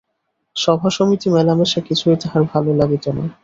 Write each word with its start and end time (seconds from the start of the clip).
সভাসমিতি 0.55 1.27
মেলামেশা 1.35 1.79
কিছুই 1.87 2.15
তাহার 2.21 2.43
ভালো 2.51 2.69
লাগিত 2.79 3.05
না। 3.17 3.23